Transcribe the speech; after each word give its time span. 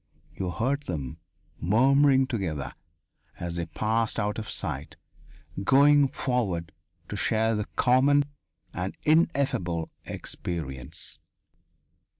You 0.33 0.49
heard 0.49 0.87
them, 0.87 1.19
murmuring 1.59 2.25
together, 2.25 2.73
as 3.39 3.57
they 3.57 3.67
passed 3.67 4.19
out 4.19 4.39
of 4.39 4.49
sight, 4.49 4.95
going 5.63 6.07
forward 6.07 6.71
to 7.09 7.15
share 7.15 7.53
the 7.53 7.65
common 7.75 8.23
and 8.73 8.97
ineffable 9.05 9.91
experience. 10.05 11.19